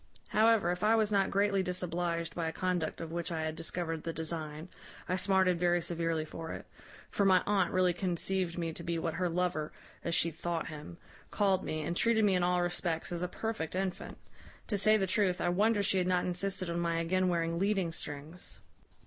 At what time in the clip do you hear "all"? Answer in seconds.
12.41-12.63